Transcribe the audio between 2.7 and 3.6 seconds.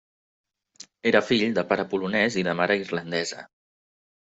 irlandesa.